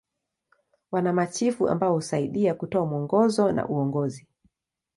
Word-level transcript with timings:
Wana 0.91 1.13
machifu 1.13 1.69
ambao 1.69 1.93
husaidia 1.93 2.53
kutoa 2.53 2.85
mwongozo 2.85 3.51
na 3.51 3.67
uongozi. 3.67 4.27